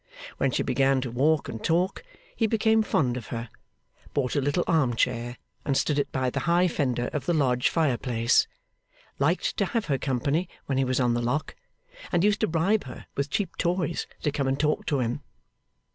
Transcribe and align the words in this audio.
When 0.37 0.49
she 0.49 0.63
began 0.63 0.99
to 1.01 1.11
walk 1.11 1.47
and 1.47 1.63
talk, 1.63 2.03
he 2.35 2.47
became 2.47 2.81
fond 2.81 3.17
of 3.17 3.27
her; 3.27 3.49
bought 4.15 4.35
a 4.35 4.41
little 4.41 4.63
arm 4.65 4.95
chair 4.95 5.37
and 5.63 5.77
stood 5.77 5.99
it 5.99 6.11
by 6.11 6.31
the 6.31 6.39
high 6.49 6.67
fender 6.67 7.11
of 7.13 7.27
the 7.27 7.35
lodge 7.35 7.69
fire 7.69 7.97
place; 7.99 8.47
liked 9.19 9.55
to 9.57 9.65
have 9.65 9.85
her 9.85 9.99
company 9.99 10.49
when 10.65 10.79
he 10.79 10.83
was 10.85 10.99
on 10.99 11.13
the 11.13 11.21
lock; 11.21 11.55
and 12.11 12.23
used 12.23 12.39
to 12.41 12.47
bribe 12.47 12.85
her 12.85 13.05
with 13.15 13.29
cheap 13.29 13.55
toys 13.59 14.07
to 14.23 14.31
come 14.31 14.47
and 14.47 14.59
talk 14.59 14.87
to 14.87 15.01
him. 15.01 15.21